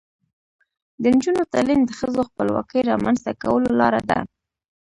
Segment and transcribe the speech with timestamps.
[1.01, 4.19] د نجونو تعلیم د ښځو خپلواکۍ رامنځته کولو لاره ده.